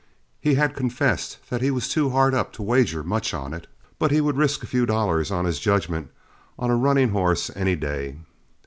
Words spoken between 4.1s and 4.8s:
would risk a